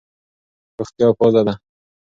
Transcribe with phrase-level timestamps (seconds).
[0.77, 1.53] روغتیا پازه ده.